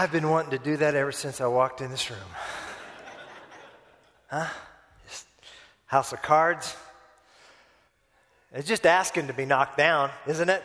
[0.00, 2.18] I've been wanting to do that ever since I walked in this room.
[4.28, 4.46] Huh?
[5.06, 5.26] Just
[5.84, 6.74] house of cards.
[8.54, 10.62] It's just asking to be knocked down, isn't it?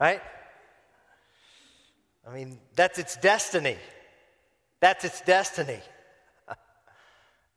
[0.00, 0.22] Right?
[2.26, 3.76] I mean, that's its destiny.
[4.80, 5.80] That's its destiny.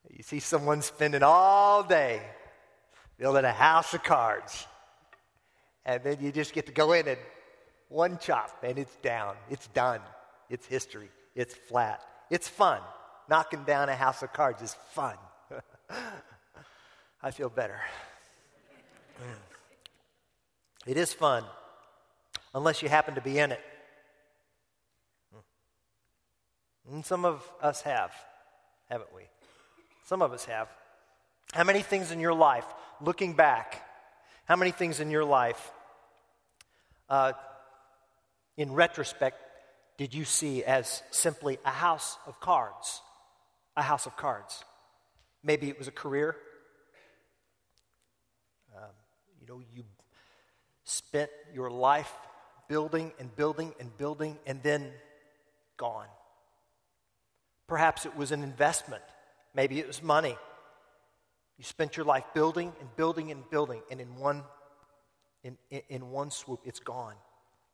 [0.10, 2.22] you see someone spending all day
[3.18, 4.68] building a house of cards,
[5.86, 7.20] and then you just get to go in and
[7.88, 9.36] one chop, and it's down.
[9.50, 10.02] It's done.
[10.54, 11.10] It's history.
[11.34, 12.00] It's flat.
[12.30, 12.80] It's fun.
[13.28, 15.16] Knocking down a house of cards is fun.
[17.24, 17.82] I feel better.
[20.86, 21.44] It is fun,
[22.54, 23.62] unless you happen to be in it.
[25.36, 26.94] Mm.
[26.94, 28.12] And some of us have,
[28.92, 29.24] haven't we?
[30.06, 30.68] Some of us have.
[31.54, 32.66] How many things in your life,
[33.02, 33.82] looking back,
[34.46, 35.72] how many things in your life,
[37.10, 37.34] uh,
[38.56, 39.43] in retrospect,
[39.98, 43.02] did you see as simply a house of cards?
[43.78, 44.64] A house of cards.
[45.44, 46.36] Maybe it was a career.
[48.76, 48.90] Um,
[49.40, 49.84] you know, you
[50.84, 52.12] spent your life
[52.68, 54.92] building and building and building and then
[55.78, 56.08] gone.
[57.68, 59.04] Perhaps it was an investment.
[59.54, 60.36] Maybe it was money.
[61.58, 64.44] You spent your life building and building and building, and in one,
[65.44, 67.14] in, in, in one swoop, it's gone.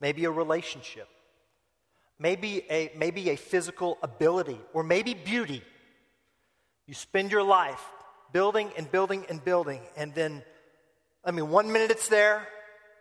[0.01, 1.07] Maybe a relationship
[2.19, 5.63] maybe a, maybe a physical ability, or maybe beauty.
[6.85, 7.83] You spend your life
[8.33, 10.43] building and building and building, and then,
[11.23, 12.47] I mean, one minute it's there,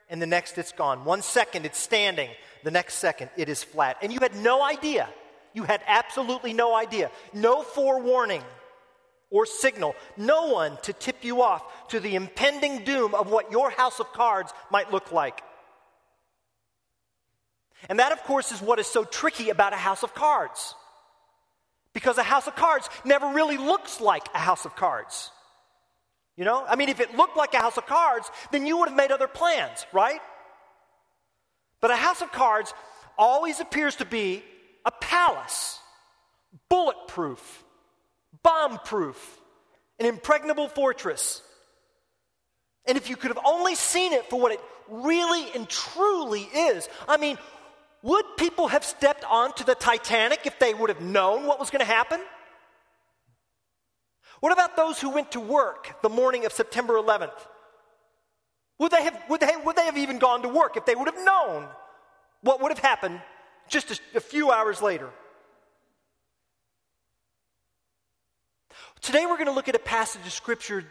[0.08, 1.05] and the next it's gone.
[1.05, 2.30] One second it's standing,
[2.64, 3.98] the next second it is flat.
[4.02, 5.08] And you had no idea.
[5.52, 7.11] You had absolutely no idea.
[7.34, 8.42] No forewarning
[9.30, 9.94] or signal.
[10.16, 14.12] No one to tip you off to the impending doom of what your house of
[14.12, 15.42] cards might look like.
[17.88, 20.74] And that, of course, is what is so tricky about a house of cards.
[21.92, 25.30] Because a house of cards never really looks like a house of cards.
[26.36, 26.64] You know?
[26.67, 29.12] I mean, if it looked like a house of cards, then you would have made
[29.12, 30.20] other plans, right?
[31.80, 32.72] But a house of cards
[33.17, 34.42] always appears to be
[34.84, 35.78] a palace,
[36.68, 37.64] bulletproof,
[38.42, 39.40] bomb proof,
[39.98, 41.42] an impregnable fortress.
[42.86, 46.88] And if you could have only seen it for what it really and truly is,
[47.06, 47.36] I mean,
[48.03, 51.81] would people have stepped onto the Titanic if they would have known what was going
[51.81, 52.20] to happen?
[54.41, 57.33] What about those who went to work the morning of September 11th?
[58.79, 61.09] Would they have, would they, would they have even gone to work if they would
[61.09, 61.67] have known
[62.42, 63.20] what would have happened
[63.69, 65.11] just a, a few hours later?
[69.01, 70.85] Today we're going to look at a passage of Scripture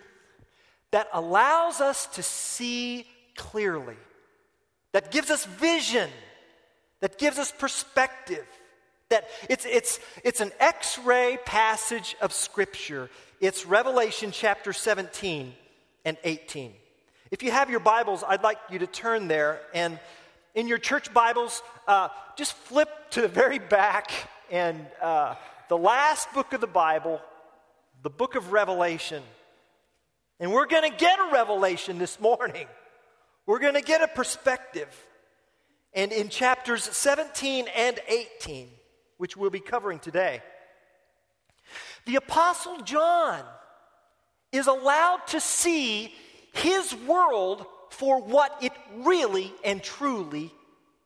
[0.92, 3.98] that allows us to see clearly,
[4.92, 6.10] that gives us vision
[7.02, 8.46] that gives us perspective.
[9.10, 13.10] That it's, it's, it's an x ray passage of Scripture.
[13.40, 15.54] It's Revelation chapter 17
[16.04, 16.74] and 18.
[17.32, 19.62] If you have your Bibles, I'd like you to turn there.
[19.74, 20.00] And
[20.56, 24.12] in your church Bibles, uh, just flip to the very back
[24.50, 25.36] and uh,
[25.70, 27.22] the last book of the Bible,
[28.02, 29.22] the book of Revelation.
[30.40, 32.68] And we're going to get a revelation this morning.
[33.46, 34.90] We're going to get a perspective.
[35.98, 38.70] And in chapters 17 and 18,
[39.18, 40.44] which we'll be covering today,
[42.06, 43.44] the Apostle John
[44.52, 46.14] is allowed to see
[46.54, 50.54] his world for what it really and truly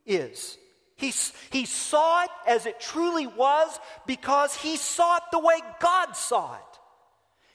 [0.06, 0.58] is.
[0.98, 1.14] He,
[1.52, 6.56] he saw it as it truly was because he saw it the way God saw
[6.56, 6.71] it.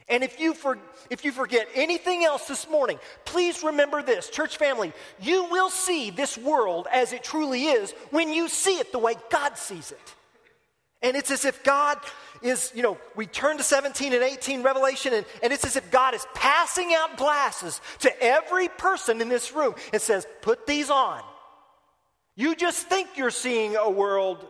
[0.09, 0.79] And if you, for,
[1.11, 4.31] if you forget anything else this morning, please remember this.
[4.31, 8.93] Church family, you will see this world as it truly is when you see it
[8.93, 10.15] the way God sees it.
[11.03, 11.99] And it's as if God
[12.41, 15.91] is, you know, we turn to 17 and 18 Revelation, and, and it's as if
[15.91, 20.89] God is passing out glasses to every person in this room and says, Put these
[20.89, 21.21] on.
[22.37, 24.47] You just think you're seeing a world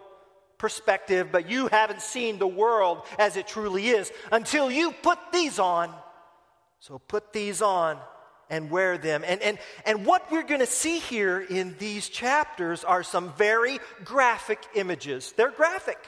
[0.58, 5.58] perspective, but you haven't seen the world as it truly is until you put these
[5.58, 5.92] on.
[6.80, 7.98] So put these on
[8.48, 9.24] and wear them.
[9.26, 13.78] And, and, and what we're going to see here in these chapters are some very
[14.04, 15.32] graphic images.
[15.36, 15.98] They're graphic.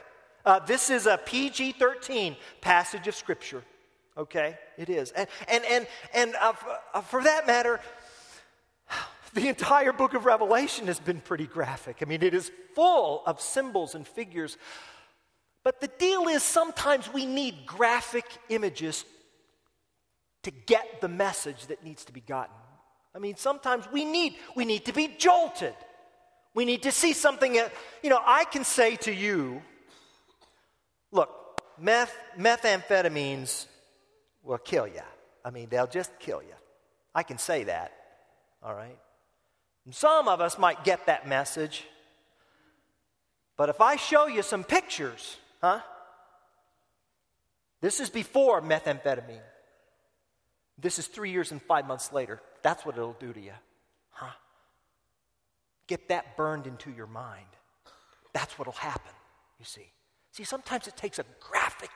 [0.45, 3.65] Uh, this is a PG 13 passage of Scripture.
[4.17, 4.57] Okay?
[4.77, 5.11] It is.
[5.13, 6.53] And, and, and, and uh,
[6.95, 7.81] uh for that matter,
[9.39, 11.99] the entire book of Revelation has been pretty graphic.
[12.03, 14.57] I mean, it is full of symbols and figures.
[15.63, 19.05] But the deal is sometimes we need graphic images
[20.43, 22.55] to get the message that needs to be gotten.
[23.15, 25.75] I mean, sometimes we need we need to be jolted.
[26.55, 29.63] We need to see something that, you know, I can say to you
[31.11, 31.31] Look,
[31.79, 33.67] meth, methamphetamines
[34.43, 35.01] will kill you.
[35.45, 36.55] I mean, they'll just kill you.
[37.15, 37.93] I can say that,
[38.63, 38.99] all right?
[39.91, 41.85] Some of us might get that message.
[43.57, 45.81] But if I show you some pictures, huh?
[47.81, 49.41] This is before methamphetamine.
[50.79, 52.41] This is three years and five months later.
[52.63, 53.53] That's what it'll do to you.
[54.11, 54.33] Huh?
[55.87, 57.47] Get that burned into your mind.
[58.33, 59.13] That's what'll happen,
[59.59, 59.91] you see.
[60.33, 61.91] See, sometimes it takes a graphic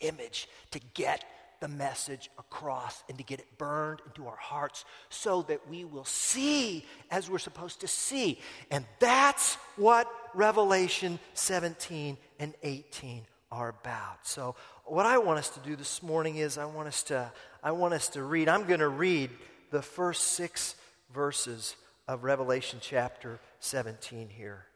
[0.00, 1.24] image to get
[1.60, 6.04] the message across and to get it burned into our hearts so that we will
[6.04, 8.38] see as we're supposed to see.
[8.70, 14.26] And that's what Revelation 17 and 18 are about.
[14.26, 17.72] So, what I want us to do this morning is I want us to I
[17.72, 18.48] want us to read.
[18.48, 19.30] I'm going to read
[19.70, 20.74] the first 6
[21.14, 24.66] verses of Revelation chapter 17 here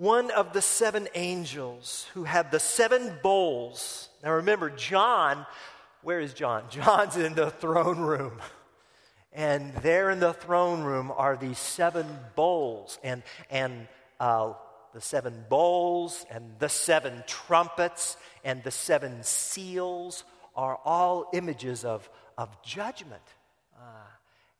[0.00, 4.08] one of the seven angels who had the seven bowls.
[4.24, 5.44] Now remember, John,
[6.00, 6.64] where is John?
[6.70, 8.40] John's in the throne room.
[9.30, 12.98] And there in the throne room are these seven bowls.
[13.04, 13.88] And, and
[14.18, 14.54] uh,
[14.94, 20.24] the seven bowls and the seven trumpets and the seven seals
[20.56, 22.08] are all images of,
[22.38, 23.22] of judgment.
[23.78, 23.84] Uh,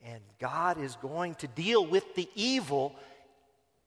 [0.05, 2.95] and God is going to deal with the evil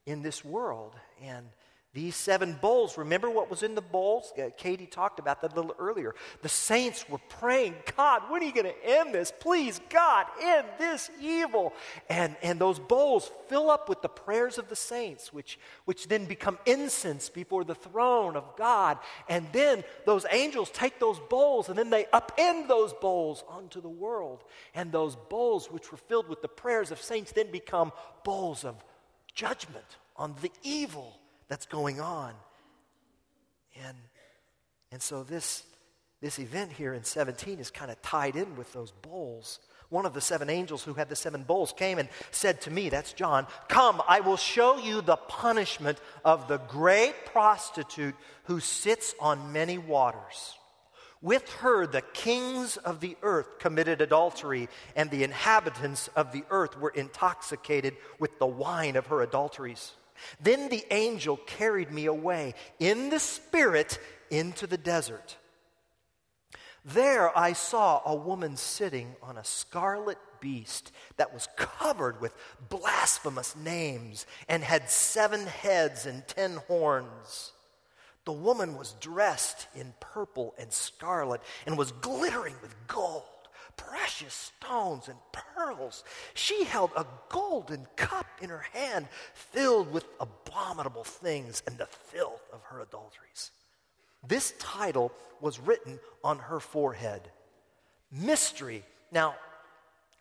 [0.06, 0.96] in this world.
[1.22, 1.48] And
[1.94, 4.34] these seven bowls, remember what was in the bowls?
[4.36, 6.16] Uh, Katie talked about that a little earlier.
[6.42, 9.32] The saints were praying, God, when are you going to end this?
[9.40, 11.72] Please, God, end this evil.
[12.10, 16.26] And, and those bowls fill up with the prayers of the saints, which, which then
[16.26, 18.98] become incense before the throne of God.
[19.30, 23.88] And then those angels take those bowls and then they upend those bowls onto the
[23.88, 24.44] world.
[24.74, 27.92] And those bowls, which were filled with the prayers of saints, then become
[28.24, 28.84] bowls of
[29.34, 32.34] judgment on the evil that's going on.
[33.88, 33.98] And,
[34.92, 35.64] and so this,
[36.22, 39.60] this event here in 17 is kind of tied in with those bowls.
[39.90, 42.90] One of the seven angels who had the seven bowls came and said to me,
[42.90, 48.16] that's John, Come, I will show you the punishment of the great prostitute
[48.46, 50.58] who sits on many waters.
[51.24, 56.78] With her, the kings of the earth committed adultery, and the inhabitants of the earth
[56.78, 59.94] were intoxicated with the wine of her adulteries.
[60.42, 64.00] Then the angel carried me away in the spirit
[64.30, 65.38] into the desert.
[66.84, 72.36] There I saw a woman sitting on a scarlet beast that was covered with
[72.68, 77.53] blasphemous names and had seven heads and ten horns.
[78.26, 83.24] The woman was dressed in purple and scarlet and was glittering with gold,
[83.76, 86.04] precious stones, and pearls.
[86.34, 92.44] She held a golden cup in her hand filled with abominable things and the filth
[92.54, 93.52] of her adulteries.
[94.26, 95.12] This title
[95.42, 97.30] was written on her forehead
[98.12, 98.84] Mystery.
[99.12, 99.36] Now,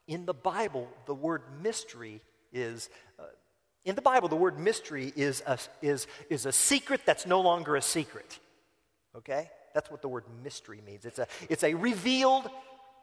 [0.08, 2.20] in the Bible, the word mystery
[2.52, 2.88] is
[3.18, 3.24] uh,
[3.84, 7.76] in the Bible, the word mystery is a, is, is a secret that's no longer
[7.76, 8.38] a secret.
[9.16, 9.50] Okay?
[9.74, 11.04] That's what the word mystery means.
[11.04, 12.48] It's a, it's a revealed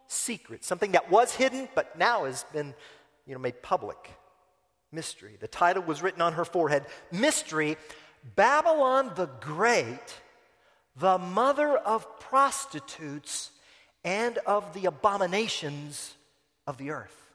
[0.08, 2.74] secret, something that was hidden but now has been
[3.26, 3.98] you know, made public.
[4.92, 5.38] Mystery.
[5.40, 7.78] The title was written on her forehead Mystery
[8.36, 10.20] Babylon the Great,
[10.96, 13.52] the mother of prostitutes
[14.04, 16.16] and of the abominations
[16.66, 17.29] of the earth.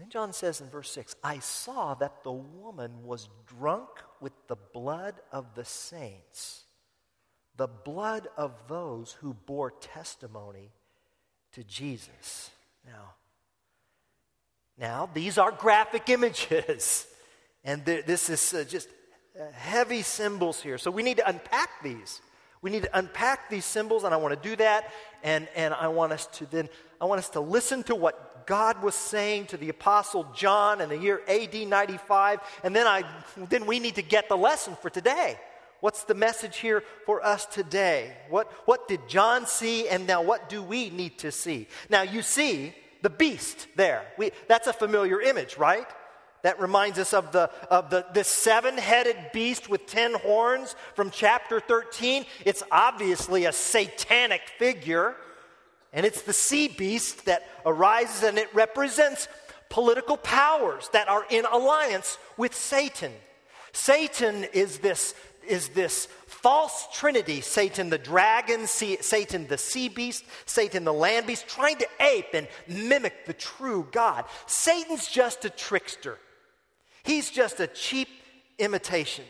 [0.00, 3.88] Then John says in verse 6 I saw that the woman was drunk
[4.18, 6.64] with the blood of the saints,
[7.56, 10.72] the blood of those who bore testimony
[11.52, 12.50] to Jesus.
[12.86, 13.14] Now,
[14.78, 17.06] now these are graphic images,
[17.64, 18.88] and this is uh, just
[19.38, 20.78] uh, heavy symbols here.
[20.78, 22.22] So we need to unpack these.
[22.62, 24.90] We need to unpack these symbols, and I want to do that.
[25.22, 28.82] And, and I want us to then, I want us to listen to what God
[28.82, 32.40] was saying to the Apostle John in the year AD 95.
[32.64, 33.04] And then, I,
[33.36, 35.38] then we need to get the lesson for today.
[35.78, 38.12] What's the message here for us today?
[38.28, 41.68] What, what did John see, and now what do we need to see?
[41.90, 44.02] Now, you see the beast there.
[44.18, 45.86] We, that's a familiar image, right?
[46.42, 51.60] That reminds us of the of the, the seven-headed beast with ten horns from chapter
[51.60, 52.24] 13.
[52.44, 55.14] It's obviously a satanic figure.
[55.92, 59.28] And it's the sea beast that arises and it represents
[59.68, 63.12] political powers that are in alliance with Satan.
[63.72, 65.14] Satan is this,
[65.46, 71.48] is this false trinity Satan the dragon, Satan the sea beast, Satan the land beast,
[71.48, 74.24] trying to ape and mimic the true God.
[74.46, 76.18] Satan's just a trickster,
[77.02, 78.08] he's just a cheap
[78.58, 79.24] imitation.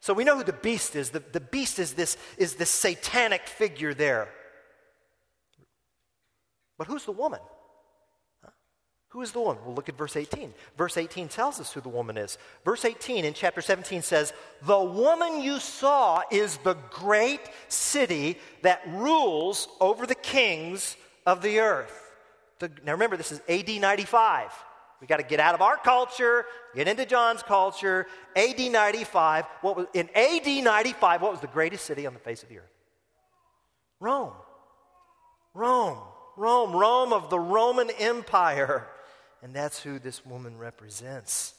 [0.00, 1.10] So we know who the beast is.
[1.10, 4.28] The, the beast is this, is this satanic figure there.
[6.78, 7.40] But who's the woman?
[9.12, 9.62] Who is the woman?
[9.64, 10.52] We'll look at verse 18.
[10.76, 12.36] Verse 18 tells us who the woman is.
[12.64, 18.82] Verse 18 in chapter 17 says, The woman you saw is the great city that
[18.86, 22.12] rules over the kings of the earth.
[22.58, 24.52] The, now remember, this is AD 95.
[25.00, 26.44] We got to get out of our culture,
[26.74, 28.06] get into John's culture.
[28.36, 32.42] AD 95, what was, in AD 95, what was the greatest city on the face
[32.42, 32.72] of the earth?
[34.00, 34.32] Rome.
[37.18, 38.86] Of the Roman Empire.
[39.42, 41.52] And that's who this woman represents.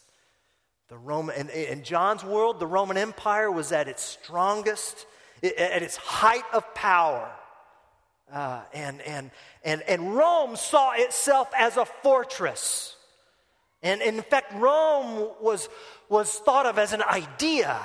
[0.88, 5.06] The Roman, in, in John's world, the Roman Empire was at its strongest,
[5.44, 7.30] at its height of power.
[8.32, 9.32] Uh, and, and,
[9.66, 12.96] and, and Rome saw itself as a fortress.
[13.84, 15.68] And, and in fact, Rome was,
[16.08, 17.78] was thought of as an idea,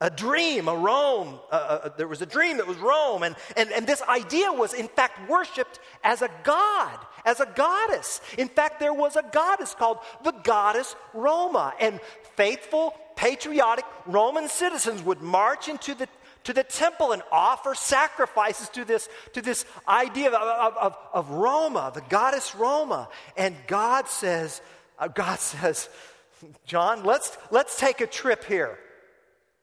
[0.00, 1.38] a dream, a Rome.
[1.50, 3.22] Uh, uh, there was a dream that was Rome.
[3.22, 8.20] And, and, and this idea was, in fact, worshiped as a god, as a goddess.
[8.36, 11.72] In fact, there was a goddess called the goddess Roma.
[11.80, 12.00] And
[12.36, 16.08] faithful, patriotic Roman citizens would march into the
[16.44, 21.30] to the temple and offer sacrifices to this, to this idea of, of, of, of
[21.30, 23.08] Roma, the goddess Roma.
[23.34, 24.60] And God says,
[24.98, 25.88] uh, God says,
[26.66, 28.78] John, let's, let's take a trip here.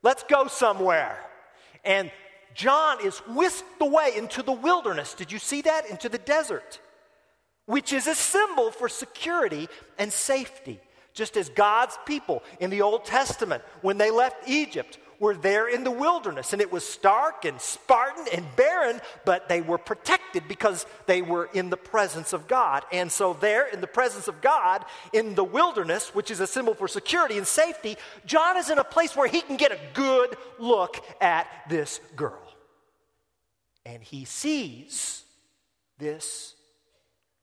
[0.04, 1.18] Let's go somewhere.
[1.84, 2.12] And
[2.54, 5.14] John is whisked away into the wilderness.
[5.14, 5.90] Did you see that?
[5.90, 6.80] Into the desert,
[7.66, 10.80] which is a symbol for security and safety.
[11.14, 15.84] Just as God's people in the Old Testament, when they left Egypt, were there in
[15.84, 20.88] the wilderness, and it was stark and Spartan and barren, but they were protected because
[21.06, 22.84] they were in the presence of God.
[22.92, 26.74] And so, there in the presence of God, in the wilderness, which is a symbol
[26.74, 30.36] for security and safety, John is in a place where he can get a good
[30.58, 32.42] look at this girl.
[33.86, 35.24] And he sees
[36.00, 36.56] this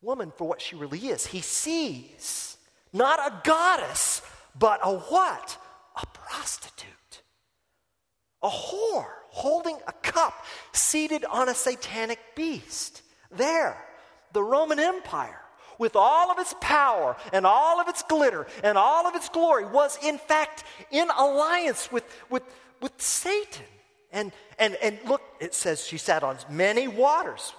[0.03, 1.27] woman for what she really is.
[1.27, 2.57] He sees
[2.93, 4.21] not a goddess,
[4.59, 5.57] but a what?
[5.95, 6.98] A prostitute
[8.43, 13.03] a whore holding a cup, seated on a satanic beast.
[13.31, 13.77] There,
[14.33, 15.41] the Roman Empire,
[15.79, 19.65] with all of its power and all of its glitter and all of its glory,
[19.67, 22.43] was in fact in alliance with, with,
[22.81, 23.65] with Satan.
[24.11, 27.53] And, and, and look, it says she sat on many waters.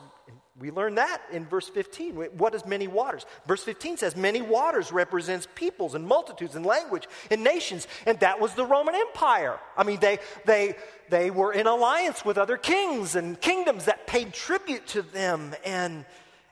[0.59, 2.15] We learn that in verse 15.
[2.15, 3.25] What is many waters?
[3.47, 7.87] Verse 15 says, Many waters represents peoples and multitudes and language and nations.
[8.05, 9.57] And that was the Roman Empire.
[9.77, 10.75] I mean, they, they,
[11.09, 16.05] they were in alliance with other kings and kingdoms that paid tribute to them and,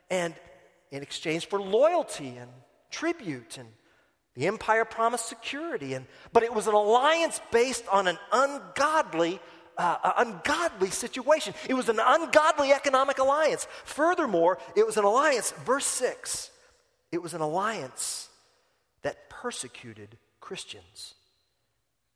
[0.10, 0.34] and
[0.90, 2.50] in exchange for loyalty and
[2.90, 3.58] tribute.
[3.58, 3.68] And
[4.36, 5.96] the empire promised security.
[5.96, 9.42] And, but it was an alliance based on an ungodly
[9.77, 11.53] uh, ungodly situation.
[11.69, 13.67] It was an ungodly economic alliance.
[13.86, 16.51] Furthermore, it was an alliance, verse 6,
[17.12, 18.29] it was an alliance
[19.03, 21.13] that persecuted Christians.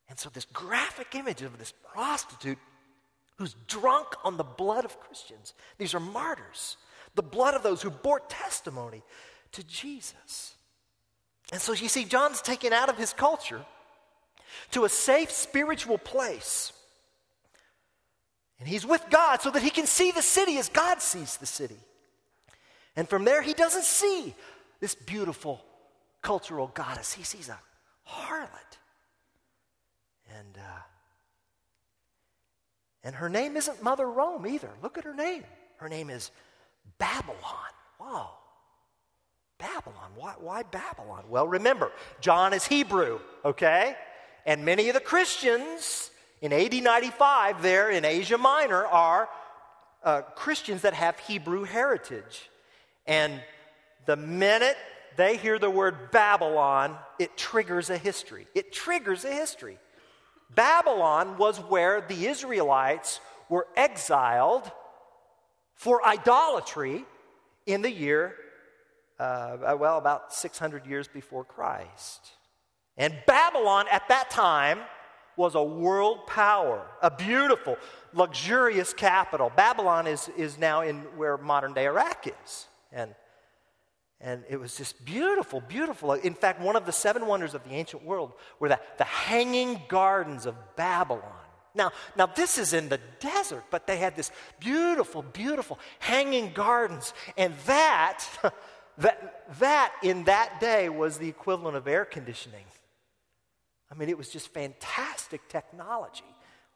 [0.10, 2.58] And so, this graphic image of this prostitute
[3.38, 6.78] who's drunk on the blood of Christians, these are martyrs,
[7.16, 9.04] the blood of those who bore testimony
[9.54, 10.56] to Jesus.
[11.52, 13.66] And so, you see, John's taken out of his culture
[14.72, 16.74] to a safe spiritual place
[18.62, 21.48] and he's with God so that he can see the city as God sees the
[21.48, 21.80] city.
[22.96, 24.36] And from there, he doesn't see
[24.80, 25.66] this beautiful
[26.22, 27.60] cultural goddess, he sees a
[28.08, 28.78] harlot.
[30.38, 30.82] And, uh,
[33.04, 34.70] and her name isn't Mother Rome either.
[34.84, 35.44] Look at her name.
[35.78, 36.30] Her name is
[37.00, 37.72] Babylon.
[37.98, 38.28] Whoa.
[39.58, 40.12] Babylon.
[40.16, 41.24] Why, why Babylon?
[41.30, 43.96] Well, remember, John is Hebrew, okay?
[44.46, 46.11] And many of the Christians
[46.42, 49.30] in AD 95, there in Asia Minor, are
[50.04, 52.50] uh, Christians that have Hebrew heritage.
[53.06, 53.42] And
[54.08, 54.78] the minute
[55.18, 58.48] they hear the word Babylon, it triggers a history.
[58.56, 59.78] It triggers a history.
[60.56, 64.72] Babylon was where the Israelites were exiled
[65.76, 67.06] for idolatry
[67.66, 68.36] in the year,
[69.20, 72.32] uh, well, about 600 years before Christ.
[72.98, 74.80] And Babylon at that time
[75.36, 77.78] was a world power, a beautiful,
[78.14, 79.52] luxurious capital.
[79.56, 82.68] Babylon is, is now in where modern day Iraq is.
[82.92, 83.16] And,
[84.20, 86.14] and it was just beautiful, beautiful.
[86.14, 89.82] In fact, one of the seven wonders of the ancient world were the, the hanging
[89.88, 91.24] gardens of Babylon.
[91.74, 97.14] Now, now, this is in the desert, but they had this beautiful, beautiful hanging gardens.
[97.38, 98.26] And that,
[98.98, 102.66] that, that in that day was the equivalent of air conditioning.
[103.92, 106.24] I mean, it was just fantastic technology.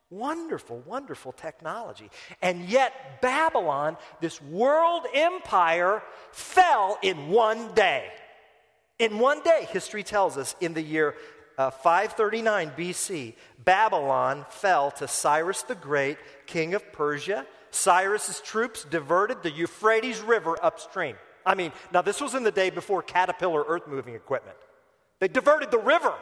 [0.09, 2.09] Wonderful, wonderful technology.
[2.41, 8.07] And yet, Babylon, this world empire, fell in one day.
[8.99, 11.15] In one day, history tells us, in the year
[11.57, 17.45] uh, 539 BC, Babylon fell to Cyrus the Great, king of Persia.
[17.71, 21.15] Cyrus's troops diverted the Euphrates River upstream.
[21.45, 24.57] I mean, now this was in the day before caterpillar earth moving equipment.
[25.19, 26.13] They diverted the river.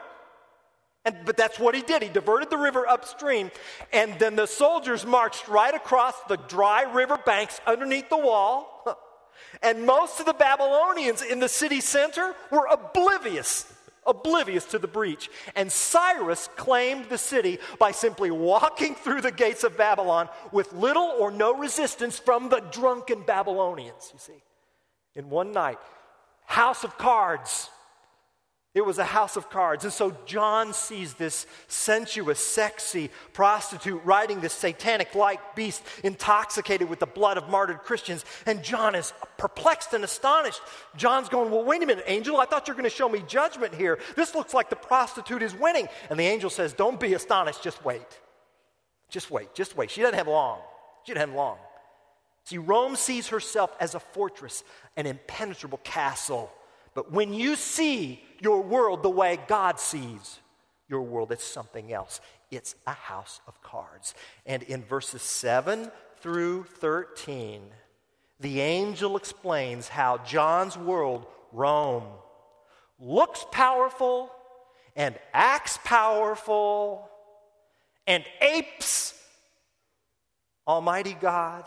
[1.05, 2.01] And, but that's what he did.
[2.01, 3.51] He diverted the river upstream,
[3.91, 8.69] and then the soldiers marched right across the dry river banks underneath the wall.
[9.61, 13.71] And most of the Babylonians in the city center were oblivious,
[14.05, 15.29] oblivious to the breach.
[15.55, 21.13] And Cyrus claimed the city by simply walking through the gates of Babylon with little
[21.19, 24.41] or no resistance from the drunken Babylonians, you see.
[25.15, 25.77] In one night,
[26.45, 27.69] house of cards
[28.73, 29.83] it was a house of cards.
[29.83, 36.99] And so John sees this sensuous, sexy prostitute riding this satanic like beast, intoxicated with
[36.99, 38.25] the blood of martyred Christians.
[38.47, 40.59] And John is perplexed and astonished.
[40.95, 42.37] John's going, Well, wait a minute, angel.
[42.37, 43.99] I thought you were going to show me judgment here.
[44.15, 45.87] This looks like the prostitute is winning.
[46.09, 47.61] And the angel says, Don't be astonished.
[47.61, 48.01] Just wait.
[49.09, 49.53] Just wait.
[49.53, 49.91] Just wait.
[49.91, 50.59] She doesn't have long.
[51.05, 51.57] She doesn't have long.
[52.45, 54.63] See, Rome sees herself as a fortress,
[54.97, 56.51] an impenetrable castle.
[56.93, 60.39] But when you see your world the way God sees
[60.93, 61.31] your world.
[61.31, 62.21] It's something else.
[62.51, 64.13] It's a house of cards.
[64.45, 67.63] And in verses 7 through 13,
[68.39, 72.05] the angel explains how John's world, Rome,
[72.99, 74.31] looks powerful
[74.95, 77.09] and acts powerful
[78.05, 79.19] and apes
[80.67, 81.65] Almighty God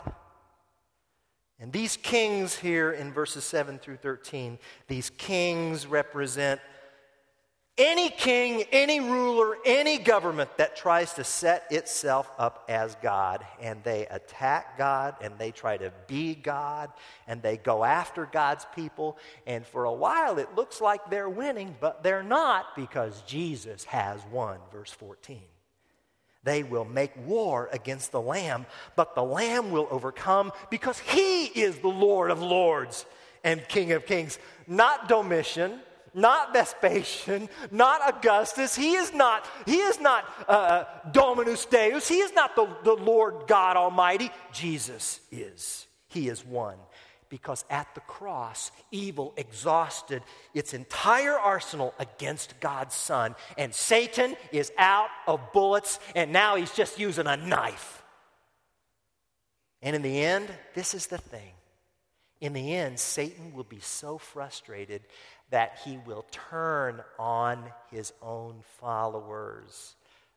[1.59, 6.61] and these kings here in verses 7 through 13, these kings represent
[7.79, 13.45] any king, any ruler, any government that tries to set itself up as God.
[13.61, 16.91] And they attack God and they try to be God
[17.27, 19.17] and they go after God's people.
[19.45, 24.21] And for a while it looks like they're winning, but they're not because Jesus has
[24.31, 24.57] won.
[24.71, 25.41] Verse 14.
[26.43, 31.77] They will make war against the Lamb, but the Lamb will overcome because he is
[31.79, 33.05] the Lord of lords
[33.43, 34.39] and King of kings.
[34.67, 35.79] Not Domitian,
[36.13, 38.75] not Vespasian, not Augustus.
[38.75, 42.07] He is not, he is not uh, Dominus Deus.
[42.07, 44.31] He is not the, the Lord God Almighty.
[44.51, 45.85] Jesus is.
[46.07, 46.77] He is one
[47.29, 53.35] because at the cross, evil exhausted its entire arsenal against God's Son.
[53.57, 58.03] And Satan is out of bullets, and now he's just using a knife.
[59.81, 61.51] And in the end, this is the thing.
[62.39, 65.01] In the end, Satan will be so frustrated
[65.49, 69.95] that he will turn on his own followers.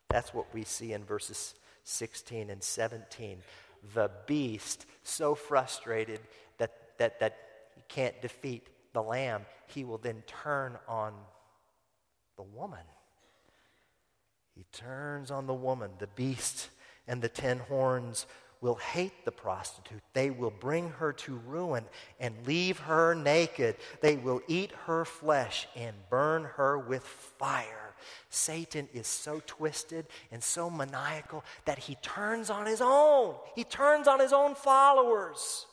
[0.09, 3.38] That's what we see in verses 16 and 17.
[3.94, 6.20] The beast, so frustrated
[7.01, 7.37] that, that
[7.75, 11.13] he can't defeat the lamb, he will then turn on
[12.37, 12.85] the woman.
[14.55, 15.91] He turns on the woman.
[15.99, 16.69] The beast
[17.09, 18.27] and the ten horns
[18.61, 20.03] will hate the prostitute.
[20.13, 21.85] They will bring her to ruin
[22.19, 23.77] and leave her naked.
[24.03, 27.95] They will eat her flesh and burn her with fire.
[28.29, 33.35] Satan is so twisted and so maniacal that he turns on his own.
[33.55, 35.67] He turns on his own followers.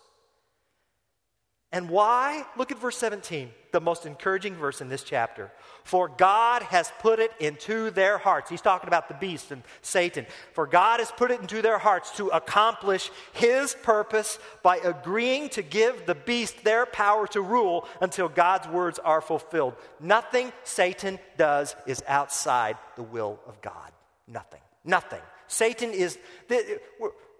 [1.77, 2.43] And why?
[2.57, 5.51] Look at verse 17, the most encouraging verse in this chapter.
[5.83, 8.49] For God has put it into their hearts.
[8.49, 10.25] He's talking about the beast and Satan.
[10.53, 15.61] For God has put it into their hearts to accomplish his purpose by agreeing to
[15.61, 19.75] give the beast their power to rule until God's words are fulfilled.
[19.99, 23.91] Nothing Satan does is outside the will of God.
[24.27, 24.61] Nothing.
[24.83, 25.21] Nothing.
[25.47, 26.17] Satan is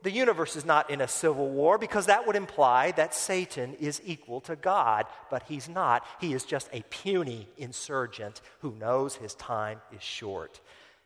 [0.03, 4.01] the universe is not in a civil war because that would imply that Satan is
[4.05, 6.05] equal to God, but he's not.
[6.19, 10.61] He is just a puny insurgent who knows his time is short.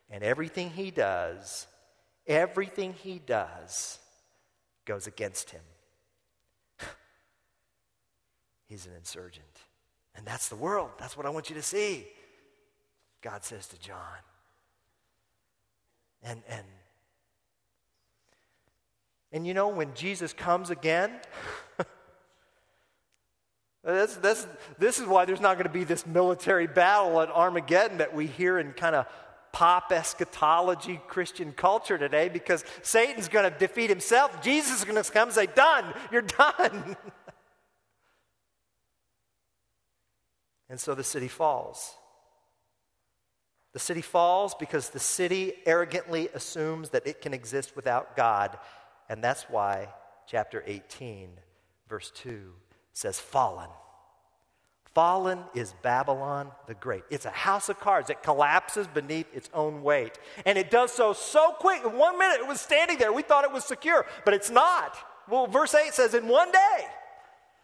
[0.10, 1.68] And everything he does,
[2.28, 4.00] everything he does
[4.86, 5.62] goes against him.
[8.68, 9.46] he's an insurgent.
[10.16, 10.90] And that's the world.
[11.00, 12.06] That's what I want you to see.
[13.22, 13.98] God says to John.
[16.24, 16.66] And, and
[19.32, 21.12] and you know, when Jesus comes again,
[23.84, 24.48] this
[25.00, 28.60] is why there's not going to be this military battle at Armageddon that we hear
[28.60, 29.06] in kind of
[29.54, 34.42] pop eschatology Christian culture today because Satan's going to defeat himself.
[34.42, 36.96] Jesus is going to come and say, Done, you're done.
[40.70, 41.96] and so the city falls.
[43.74, 48.58] The city falls because the city arrogantly assumes that it can exist without God.
[49.12, 49.90] And that's why
[50.26, 51.32] chapter 18,
[51.90, 52.54] verse 2
[52.94, 53.68] says, Fallen.
[54.96, 57.04] Fallen is Babylon the Great.
[57.10, 60.18] It's a house of cards that collapses beneath its own weight.
[60.46, 61.84] And it does so so quick.
[61.84, 63.12] In one minute, it was standing there.
[63.12, 64.96] We thought it was secure, but it's not.
[65.30, 66.86] Well, verse 8 says, In one day.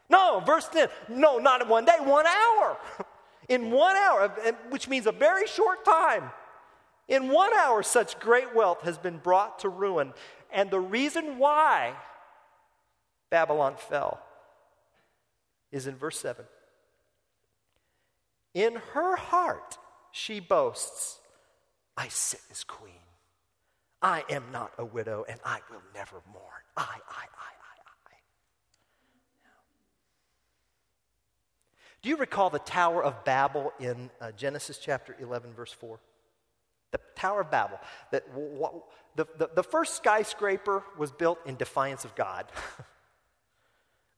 [0.09, 2.77] No, verse 10, no, not in one day, one hour.
[3.49, 4.27] In one hour,
[4.71, 6.31] which means a very short time,
[7.07, 10.13] in one hour, such great wealth has been brought to ruin.
[10.51, 11.95] And the reason why
[13.29, 14.21] Babylon fell
[15.71, 16.45] is in verse 7.
[18.53, 19.77] In her heart,
[20.11, 21.19] she boasts,
[21.95, 22.93] I sit as queen.
[24.01, 26.43] I am not a widow, and I will never mourn.
[26.75, 28.15] I, I, I, I, I.
[32.01, 35.99] Do you recall the Tower of Babel in uh, Genesis chapter 11, verse 4?
[36.91, 37.79] The Tower of Babel.
[38.11, 38.23] That,
[39.17, 42.45] the, the, the first skyscraper was built in defiance of God.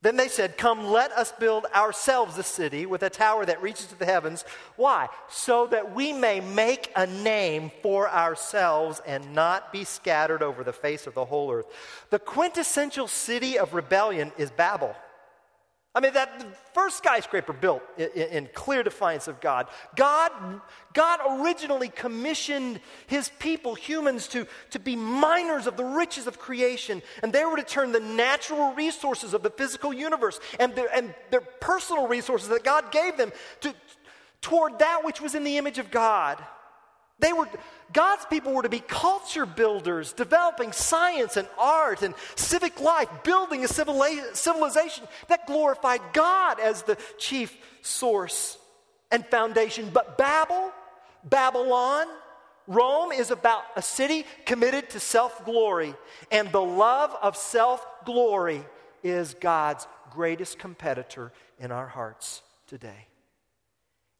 [0.02, 3.86] Then they said, Come, let us build ourselves a city with a tower that reaches
[3.88, 4.46] to the heavens.
[4.76, 5.08] Why?
[5.28, 10.72] So that we may make a name for ourselves and not be scattered over the
[10.72, 11.66] face of the whole earth.
[12.08, 14.96] The quintessential city of rebellion is Babel.
[15.92, 19.66] I mean, that first skyscraper built in, in, clear defiance of God.
[19.96, 20.30] God,
[20.92, 27.02] God originally commissioned his people, humans, to, to be miners of the riches of creation.
[27.24, 31.12] And they were to turn the natural resources of the physical universe and their, and
[31.32, 33.74] their personal resources that God gave them to,
[34.42, 36.40] toward that which was in the image of God.
[37.20, 37.48] They were,
[37.92, 43.64] God's people were to be culture builders, developing science and art and civic life, building
[43.64, 48.58] a civilization that glorified God as the chief source
[49.10, 49.90] and foundation.
[49.92, 50.72] But Babel,
[51.24, 52.06] Babylon,
[52.66, 55.94] Rome is about a city committed to self glory,
[56.30, 58.64] and the love of self glory
[59.02, 63.09] is God's greatest competitor in our hearts today.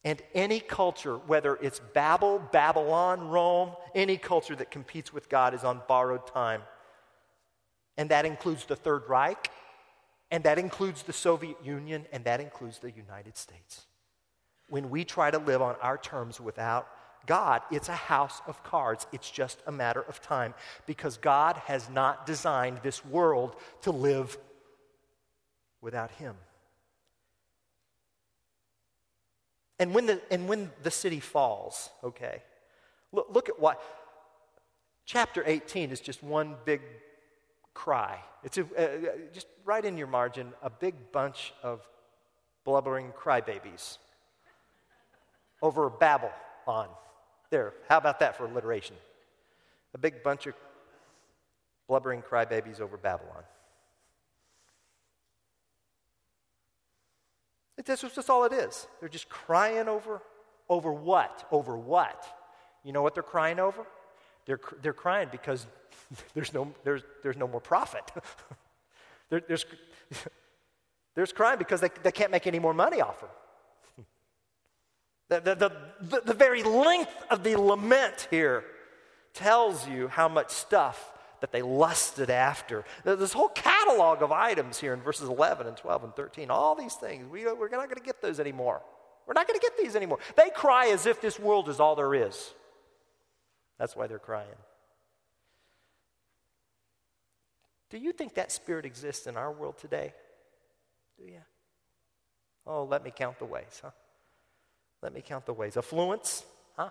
[0.03, 5.63] And any culture, whether it's Babel, Babylon, Rome, any culture that competes with God is
[5.63, 6.63] on borrowed time.
[7.97, 9.51] And that includes the Third Reich,
[10.31, 13.85] and that includes the Soviet Union, and that includes the United States.
[14.69, 16.87] When we try to live on our terms without
[17.27, 19.05] God, it's a house of cards.
[19.11, 20.55] It's just a matter of time
[20.87, 24.37] because God has not designed this world to live
[25.81, 26.35] without Him.
[29.81, 32.43] And when the, and when the city falls, okay,
[33.11, 33.81] look, look at what
[35.07, 36.81] chapter 18 is just one big
[37.73, 38.19] cry.
[38.43, 38.65] It's a,
[39.33, 41.81] just right in your margin, a big bunch of
[42.63, 43.97] blubbering crybabies
[45.63, 46.89] over Babylon.
[47.49, 48.95] There, how about that for alliteration?
[49.95, 50.53] A big bunch of
[51.87, 53.41] blubbering crybabies over Babylon.
[57.85, 58.87] That's just all it is.
[58.99, 60.21] They're just crying over,
[60.69, 61.47] over what?
[61.51, 62.25] Over what?
[62.83, 63.85] You know what they're crying over?
[64.45, 65.67] They're, they're crying because
[66.33, 68.03] there's no, there's, there's no more profit.
[69.29, 69.65] there, there's,
[71.15, 73.29] there's crying because they, they can't make any more money off them.
[75.29, 78.65] The, the, the, the very length of the lament here
[79.33, 82.85] tells you how much stuff that they lusted after.
[83.03, 86.93] This whole catalog of items here in verses 11 and 12 and 13, all these
[86.93, 88.81] things, we, we're not going to get those anymore.
[89.27, 90.19] We're not going to get these anymore.
[90.35, 92.53] They cry as if this world is all there is.
[93.77, 94.47] That's why they're crying.
[97.89, 100.13] Do you think that spirit exists in our world today?
[101.17, 101.41] Do you?
[102.65, 103.91] Oh, let me count the ways, huh?
[105.01, 105.75] Let me count the ways.
[105.75, 106.45] Affluence,
[106.77, 106.89] huh?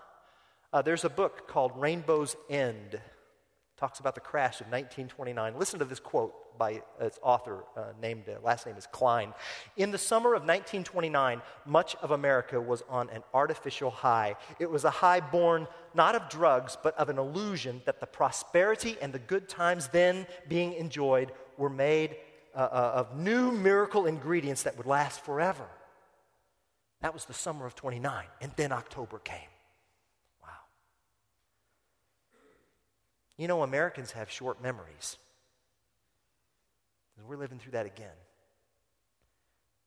[0.72, 3.00] Uh, there's a book called Rainbow's End
[3.80, 5.58] talks about the crash of 1929.
[5.58, 9.32] Listen to this quote by its author, uh, named, uh, last name is Klein.
[9.78, 14.36] In the summer of 1929, much of America was on an artificial high.
[14.58, 18.98] It was a high born not of drugs, but of an illusion that the prosperity
[19.00, 22.16] and the good times then being enjoyed were made
[22.54, 25.66] uh, uh of new miracle ingredients that would last forever.
[27.00, 29.48] That was the summer of 29, and then October came.
[33.40, 35.16] You know, Americans have short memories.
[37.26, 38.08] We're living through that again.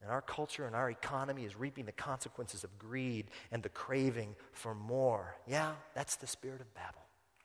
[0.02, 4.34] And our culture and our economy is reaping the consequences of greed and the craving
[4.50, 5.36] for more.
[5.46, 7.02] Yeah, that's the spirit of Babel.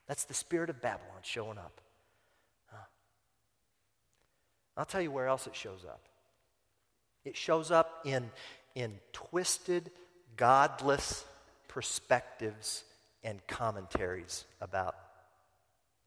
[0.07, 1.79] That's the spirit of Babylon showing up.
[2.71, 2.85] Huh.
[4.77, 6.01] I'll tell you where else it shows up.
[7.23, 8.31] It shows up in,
[8.73, 9.91] in twisted,
[10.37, 11.23] godless
[11.67, 12.83] perspectives
[13.23, 14.95] and commentaries about,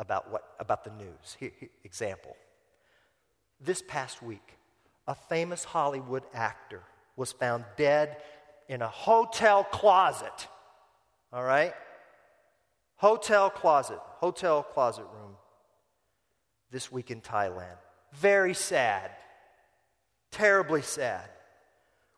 [0.03, 1.37] about, what, about the news.
[1.39, 2.37] Here, here, example.
[3.61, 4.57] This past week,
[5.07, 6.83] a famous Hollywood actor
[7.17, 8.17] was found dead
[8.69, 10.49] in a hotel closet.
[11.33, 11.73] All right?
[12.97, 15.37] Hotel closet, hotel closet room
[16.71, 17.77] this week in Thailand.
[18.13, 19.11] Very sad.
[20.33, 21.29] Terribly sad.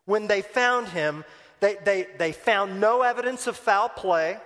[0.05, 1.23] When they found him,
[1.59, 4.37] they, they, they found no evidence of foul play,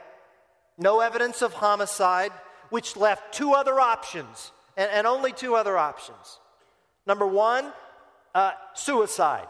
[0.78, 2.32] no evidence of homicide,
[2.70, 6.40] which left two other options, and, and only two other options.
[7.06, 7.72] Number one,
[8.36, 9.48] uh, suicide,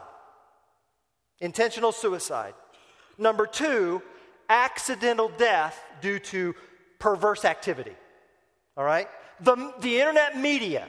[1.40, 2.54] intentional suicide.
[3.18, 4.02] Number two,
[4.48, 6.54] accidental death due to
[6.98, 7.94] perverse activity.
[8.76, 9.08] All right?
[9.40, 10.86] The, the internet media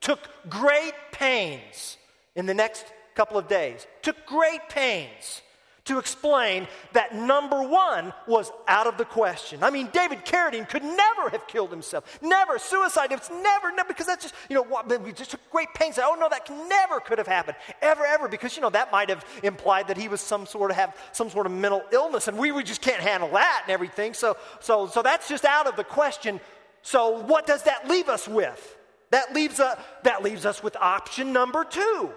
[0.00, 1.98] took great pains
[2.34, 5.42] in the next couple of days, took great pains
[5.86, 9.62] to explain that number one was out of the question.
[9.62, 12.18] I mean, David Carradine could never have killed himself.
[12.20, 12.58] Never.
[12.58, 15.98] Suicide, it's never, never, because that's just, you know, we just took great pains.
[16.02, 17.56] Oh, no, that never could have happened.
[17.80, 20.76] Ever, ever, because, you know, that might have implied that he was some sort of,
[20.76, 24.12] have some sort of mental illness, and we, we just can't handle that and everything.
[24.12, 26.40] So, so, so that's just out of the question.
[26.82, 28.76] So what does that leave us with?
[29.10, 32.10] That leaves, a, that leaves us with option number two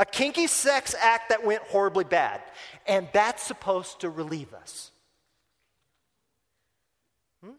[0.00, 2.40] a kinky sex act that went horribly bad.
[2.86, 4.90] And that's supposed to relieve us.
[7.44, 7.52] Hmm?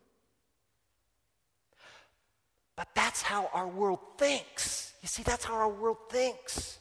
[2.76, 4.92] But that's how our world thinks.
[5.04, 6.80] You see, that's how our world thinks.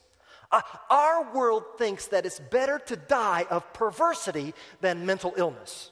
[0.51, 5.91] Uh, our world thinks that it's better to die of perversity than mental illness.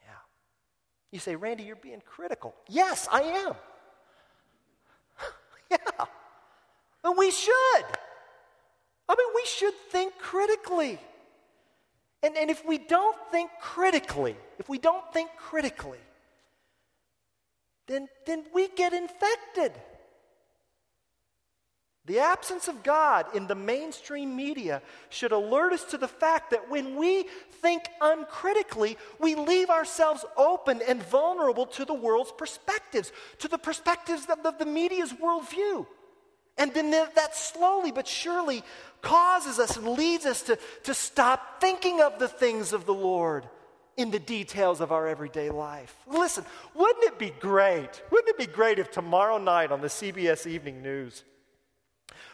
[0.00, 0.10] Yeah.
[1.10, 2.54] You say, Randy, you're being critical.
[2.68, 3.54] Yes, I am.
[5.72, 6.04] yeah.
[7.02, 7.84] And we should.
[9.08, 10.98] I mean, we should think critically.
[12.22, 15.98] And, and if we don't think critically, if we don't think critically,
[17.86, 19.72] then, then we get infected.
[22.04, 26.70] The absence of God in the mainstream media should alert us to the fact that
[26.70, 27.26] when we
[27.60, 34.26] think uncritically, we leave ourselves open and vulnerable to the world's perspectives, to the perspectives
[34.26, 35.86] of the, the media's worldview.
[36.58, 38.64] And then that slowly but surely
[39.00, 43.48] causes us and leads us to, to stop thinking of the things of the Lord
[43.96, 45.94] in the details of our everyday life.
[46.06, 46.44] Listen,
[46.74, 48.02] wouldn't it be great?
[48.10, 51.24] Wouldn't it be great if tomorrow night on the CBS Evening News,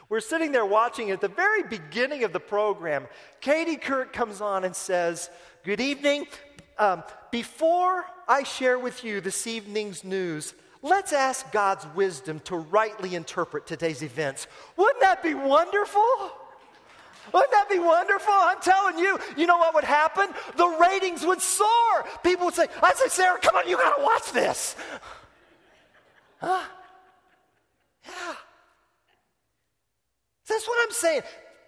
[0.09, 3.07] we're sitting there watching at the very beginning of the program,
[3.41, 5.31] Katie Couric comes on and says,
[5.65, 6.27] Good evening.
[6.79, 10.55] Um, before I share with you this evening's news,
[10.85, 14.47] let's ask God's wisdom to rightly interpret today's events.
[14.77, 16.05] Wouldn't that be wonderful?
[17.33, 18.35] Wouldn't that be wonderful?
[18.35, 20.29] I'm telling you, you know what would happen?
[20.57, 22.05] The ratings would soar.
[22.23, 24.77] People would say, I'd say, Sarah, come on, you got to watch this.
[26.39, 26.61] Huh?
[28.07, 28.35] Yeah.
[30.47, 31.23] That's what I'm saying.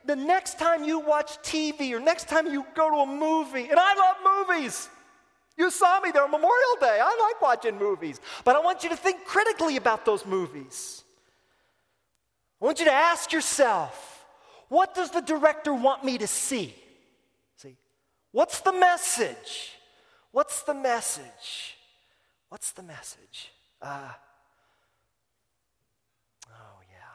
[0.05, 3.81] The next time you watch TV or next time you go to a movie, and
[3.81, 4.91] I love movies.
[5.57, 7.01] You saw me there on Memorial Day.
[7.03, 8.21] I like watching movies.
[8.45, 11.03] But I want you to think critically about those movies.
[12.61, 14.25] I want you to ask yourself
[14.69, 16.75] what does the director want me to see?
[17.57, 17.77] See,
[18.33, 19.73] what's the message?
[20.33, 21.77] What's the message?
[22.49, 23.53] What's the message?
[23.81, 24.11] Uh,
[26.49, 27.15] oh, yeah.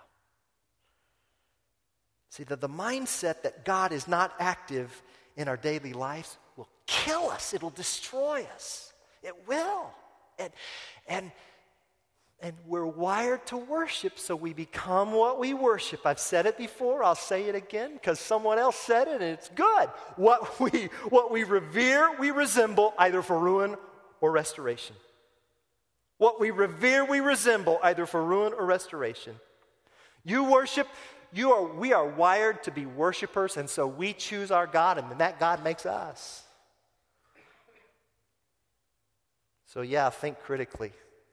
[2.30, 5.01] See, the, the mindset that God is not active
[5.36, 8.93] in our daily lives will kill us, it'll destroy us.
[9.24, 9.91] It will.
[10.38, 10.52] And,
[11.08, 11.32] and
[12.43, 16.08] and we're wired to worship, so we become what we worship.
[16.08, 19.50] I've said it before, I'll say it again because someone else said it and it's
[19.50, 19.89] good.
[20.15, 23.76] What we, what we revere, we resemble either for ruin
[24.21, 24.95] or restoration.
[26.17, 29.36] What we revere, we resemble either for ruin or restoration.
[30.24, 30.88] You worship,
[31.32, 35.12] you are, we are wired to be worshipers, and so we choose our God, and
[35.12, 36.43] then that God makes us.
[39.73, 40.91] So, yeah, think critically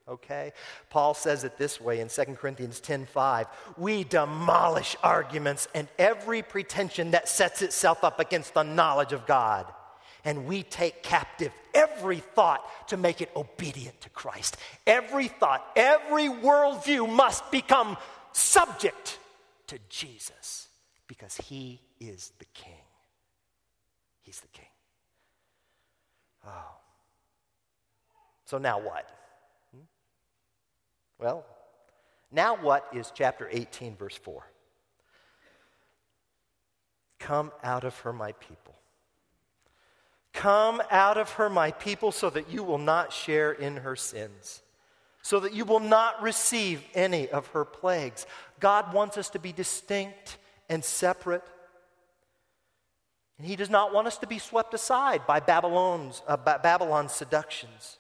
[0.09, 0.53] okay?
[0.91, 3.47] Paul says it this way in 2 Corinthians 10:5,
[3.77, 9.73] "We demolish arguments and every pretension that sets itself up against the knowledge of God,
[10.25, 14.57] and we take captive every thought to make it obedient to Christ.
[14.87, 17.97] Every thought, every worldview must become
[18.33, 19.19] subject
[19.69, 20.69] to Jesus
[21.07, 22.85] because he is the king.
[24.23, 24.67] He's the king.
[26.47, 26.79] Oh.
[28.49, 29.07] So now what?
[31.19, 31.45] Well,
[32.33, 34.43] now what is chapter 18, verse 4?
[37.19, 38.75] Come out of her, my people.
[40.33, 44.63] Come out of her, my people, so that you will not share in her sins,
[45.21, 48.25] so that you will not receive any of her plagues.
[48.61, 50.39] God wants us to be distinct
[50.71, 51.45] and separate.
[53.37, 57.98] And he does not want us to be swept aside by Babylon's, uh, Babylon's seductions.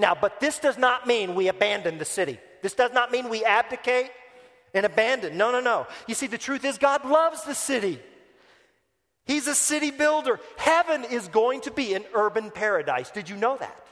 [0.00, 2.40] Now, but this does not mean we abandon the city.
[2.62, 4.10] This does not mean we abdicate
[4.72, 5.36] and abandon.
[5.36, 5.86] No, no, no.
[6.08, 8.00] You see, the truth is, God loves the city.
[9.26, 10.40] He's a city builder.
[10.56, 13.10] Heaven is going to be an urban paradise.
[13.10, 13.86] Did you know that?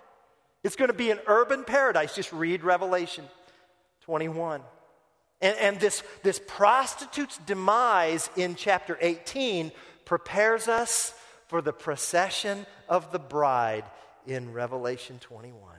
[0.65, 2.15] It's going to be an urban paradise.
[2.15, 3.27] Just read Revelation
[4.03, 4.63] 21.
[5.43, 9.73] And, and this, this prostitute's demise in chapter 18
[10.07, 11.13] prepares us
[11.49, 13.85] for the procession of the bride
[14.27, 15.78] in Revelation 21.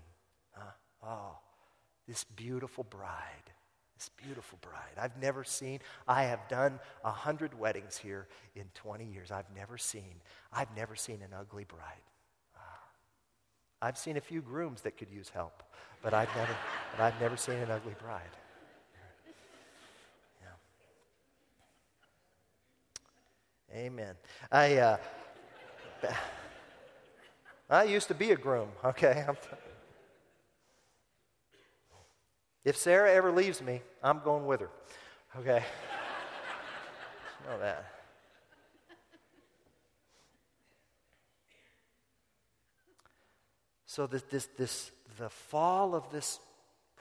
[1.05, 1.37] Oh,
[2.07, 3.51] this beautiful bride.
[3.97, 4.97] This beautiful bride.
[4.97, 9.31] I've never seen, I have done a hundred weddings here in 20 years.
[9.31, 10.21] I've never seen,
[10.53, 12.01] I've never seen an ugly bride.
[12.55, 12.83] Ah.
[13.81, 15.63] I've seen a few grooms that could use help,
[16.01, 16.55] but I've never,
[16.95, 18.31] but I've never seen an ugly bride.
[23.73, 24.15] Amen.
[24.51, 24.97] I, uh,
[27.69, 29.25] I used to be a groom, okay?
[32.65, 34.69] If Sarah ever leaves me, I'm going with her.
[35.39, 35.63] Okay?
[37.49, 37.85] know that.
[43.85, 46.39] So this, this, this, the fall of this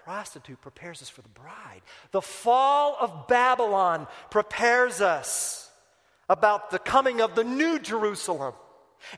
[0.04, 1.82] prostitute prepares us for the bride.
[2.12, 5.70] The fall of Babylon prepares us
[6.30, 8.54] about the coming of the new Jerusalem.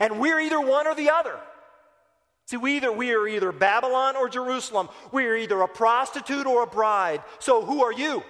[0.01, 1.39] And we're either one or the other.
[2.51, 4.89] See, we either we are either Babylon or Jerusalem.
[5.13, 7.23] We are either a prostitute or a bride.
[7.39, 8.25] So who are you?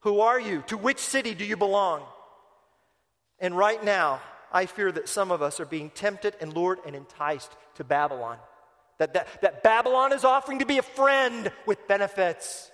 [0.00, 0.62] Who are you?
[0.66, 2.02] To which city do you belong?
[3.38, 4.20] And right now,
[4.52, 8.36] I fear that some of us are being tempted and lured and enticed to Babylon.
[8.98, 12.70] That, that, that Babylon is offering to be a friend with benefits.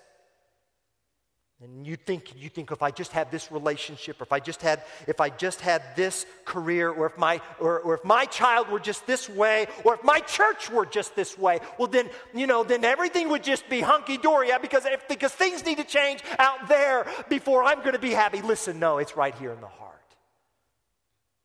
[1.63, 4.41] And you think, you think oh, if I just had this relationship, or if I
[4.41, 8.25] just had, if I just had this career, or if my, or, or if my
[8.25, 12.09] child were just this way, or if my church were just this way, well then,
[12.33, 14.49] you know, then everything would just be hunky dory.
[14.49, 18.13] Yeah, because if, because things need to change out there before I'm going to be
[18.13, 18.41] happy.
[18.41, 19.91] Listen, no, it's right here in the heart.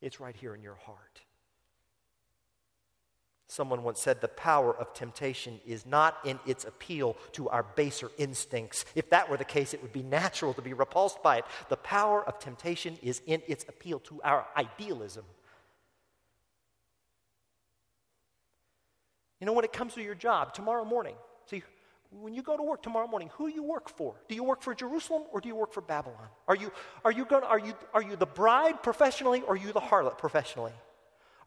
[0.02, 1.22] It's right here in your heart.
[3.56, 8.12] Someone once said the power of temptation is not in its appeal to our baser
[8.18, 8.84] instincts.
[8.96, 11.46] If that were the case, it would be natural to be repulsed by it.
[11.70, 15.24] The power of temptation is in its appeal to our idealism.
[19.40, 21.16] You know, when it comes to your job tomorrow morning,
[21.50, 21.64] see,
[22.12, 24.16] when you go to work tomorrow morning, who do you work for?
[24.28, 26.28] Do you work for Jerusalem or do you work for Babylon?
[26.50, 26.74] Are you,
[27.06, 30.18] are you, going, are you, are you the bride professionally or are you the harlot
[30.18, 30.74] professionally?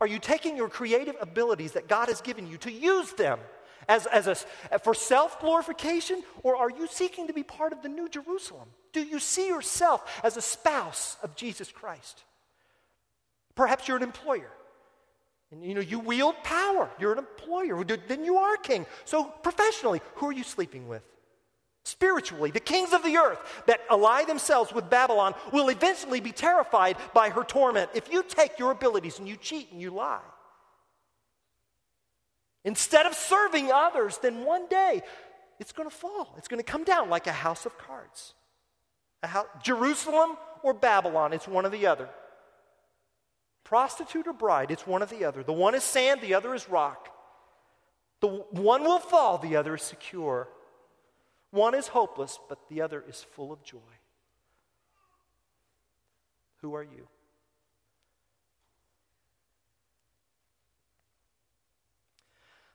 [0.00, 3.40] Are you taking your creative abilities that God has given you to use them
[3.88, 7.88] as, as a, for self glorification, or are you seeking to be part of the
[7.88, 8.68] new Jerusalem?
[8.92, 12.22] Do you see yourself as a spouse of Jesus Christ?
[13.54, 14.50] Perhaps you're an employer.
[15.50, 16.90] And you know, you wield power.
[17.00, 17.82] You're an employer.
[17.82, 18.86] Then you are king.
[19.04, 21.02] So professionally, who are you sleeping with?
[21.88, 26.98] Spiritually, the kings of the earth that ally themselves with Babylon will eventually be terrified
[27.14, 30.20] by her torment if you take your abilities and you cheat and you lie.
[32.62, 35.00] Instead of serving others, then one day
[35.58, 36.34] it's going to fall.
[36.36, 38.34] It's going to come down like a house of cards.
[39.22, 42.10] House, Jerusalem or Babylon, it's one or the other.
[43.64, 45.42] Prostitute or bride, it's one or the other.
[45.42, 47.08] The one is sand, the other is rock.
[48.20, 50.48] The one will fall, the other is secure.
[51.50, 53.78] One is hopeless, but the other is full of joy.
[56.60, 57.06] Who are you?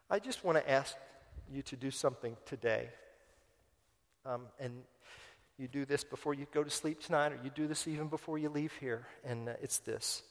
[0.09, 0.95] I just want to ask
[1.51, 2.89] you to do something today.
[4.25, 4.83] Um, and
[5.57, 8.37] you do this before you go to sleep tonight, or you do this even before
[8.37, 9.05] you leave here.
[9.23, 10.23] And uh, it's this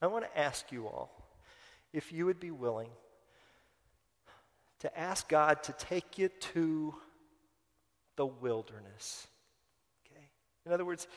[0.00, 1.10] I want to ask you all
[1.92, 2.90] if you would be willing
[4.80, 6.94] to ask God to take you to
[8.18, 9.26] the wilderness.
[10.04, 10.26] Okay?
[10.66, 11.08] In other words,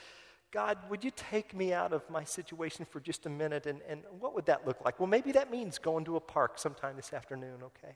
[0.51, 3.65] God, would you take me out of my situation for just a minute?
[3.65, 4.99] And, and what would that look like?
[4.99, 7.95] Well, maybe that means going to a park sometime this afternoon, okay?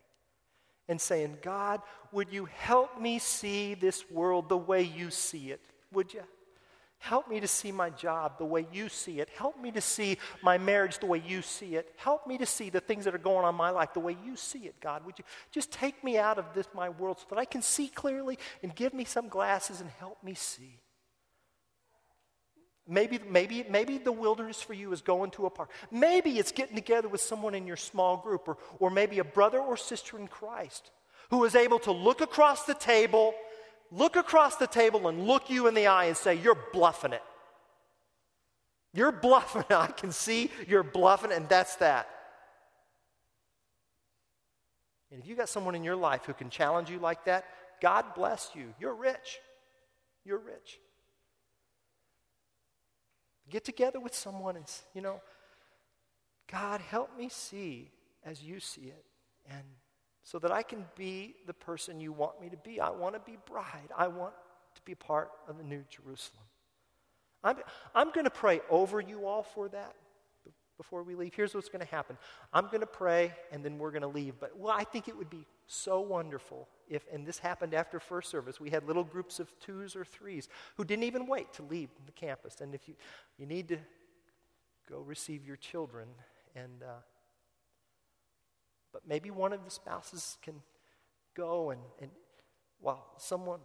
[0.88, 1.82] And saying, God,
[2.12, 5.62] would you help me see this world the way you see it?
[5.92, 6.24] Would you?
[7.00, 9.30] Help me to see my job the way you see it.
[9.30, 11.94] Help me to see my marriage the way you see it.
[11.98, 14.18] Help me to see the things that are going on in my life the way
[14.26, 15.06] you see it, God.
[15.06, 17.88] Would you just take me out of this, my world, so that I can see
[17.88, 20.80] clearly and give me some glasses and help me see?
[22.88, 25.72] Maybe, maybe, maybe the wilderness for you is going to a park.
[25.92, 29.60] Maybe it's getting together with someone in your small group, or, or maybe a brother
[29.60, 30.92] or sister in Christ
[31.30, 33.34] who is able to look across the table,
[33.92, 37.24] look across the table and look you in the eye and say, You're bluffing it.
[38.94, 39.66] You're bluffing.
[39.70, 42.10] I can see you're bluffing, and that's that.
[45.12, 47.46] And if you got someone in your life who can challenge you like that,
[47.82, 48.74] God bless you.
[48.80, 49.40] You're rich.
[50.24, 50.80] You're rich.
[53.50, 55.22] Get together with someone and, you know,
[56.52, 57.92] God, help me see
[58.24, 59.06] as you see it.
[59.50, 59.64] And
[60.26, 62.82] so that I can be the person you want me to be.
[62.82, 63.92] I want to be bride.
[63.96, 64.34] I want
[64.74, 66.44] to be part of the new Jerusalem.
[67.44, 67.58] I'm,
[67.94, 69.94] I'm going to pray over you all for that
[70.78, 71.36] before we leave.
[71.36, 72.18] Here's what's going to happen
[72.52, 74.34] I'm going to pray, and then we're going to leave.
[74.40, 78.32] But, well, I think it would be so wonderful if, and this happened after first
[78.32, 81.90] service, we had little groups of twos or threes who didn't even wait to leave
[82.08, 82.62] the campus.
[82.62, 82.96] And if you,
[83.38, 83.78] you need to
[84.90, 86.08] go receive your children,
[86.56, 87.02] and, uh,
[88.96, 90.54] but maybe one of the spouses can
[91.36, 92.10] go and, and
[92.80, 93.60] while someone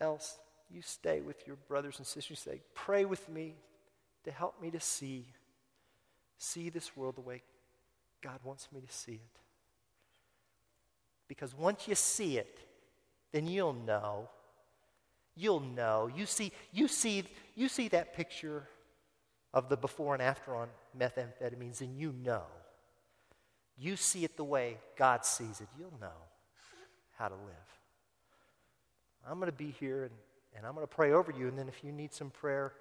[0.00, 0.38] else
[0.70, 2.30] you stay with your brothers and sisters.
[2.46, 3.56] You Say, pray with me
[4.22, 5.26] to help me to see,
[6.38, 7.42] see this world the way
[8.22, 9.40] God wants me to see it.
[11.26, 12.60] Because once you see it,
[13.32, 14.28] then you'll know.
[15.34, 16.08] You'll know.
[16.14, 17.24] You see, you see,
[17.56, 18.68] you see that picture
[19.52, 22.44] of the before and after on methamphetamines, and you know.
[23.76, 25.68] You see it the way God sees it.
[25.78, 26.22] You'll know
[27.16, 27.78] how to live.
[29.26, 30.12] I'm going to be here and
[30.56, 31.48] and I'm going to pray over you.
[31.48, 32.72] And then if you need some prayer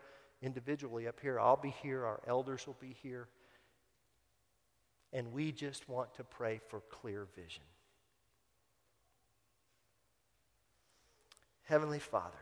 [0.41, 2.05] individually up here, I'll be here.
[2.05, 3.27] Our elders will be here.
[5.11, 7.63] And we just want to pray for clear vision.
[11.63, 12.37] Heavenly Father,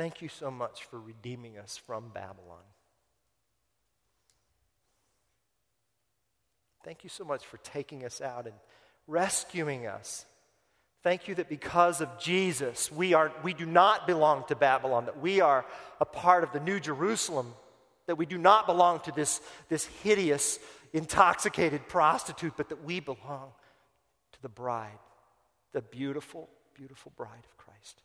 [0.00, 2.64] thank you so much for redeeming us from Babylon.
[6.82, 8.54] Thank you so much for taking us out and
[9.06, 10.24] rescuing us.
[11.02, 15.20] Thank you that because of Jesus, we, are, we do not belong to Babylon, that
[15.20, 15.66] we are
[16.00, 17.52] a part of the New Jerusalem,
[18.06, 20.58] that we do not belong to this, this hideous,
[20.94, 23.50] intoxicated prostitute, but that we belong
[24.32, 24.98] to the bride,
[25.74, 28.00] the beautiful, beautiful bride of Christ.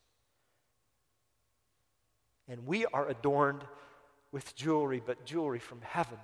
[2.47, 3.63] And we are adorned
[4.31, 6.19] with jewelry, but jewelry from heaven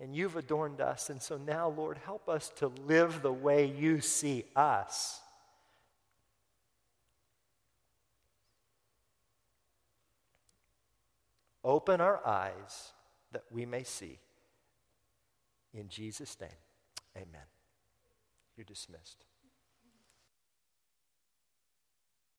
[0.00, 1.10] and you've adorned us.
[1.10, 5.20] And so now, Lord, help us to live the way you see us.
[11.62, 12.92] Open our eyes
[13.32, 14.18] that we may see.
[15.74, 16.48] In Jesus' name,
[17.14, 17.46] amen.
[18.56, 19.29] You're dismissed.